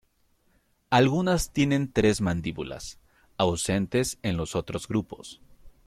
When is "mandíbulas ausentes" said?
2.21-4.17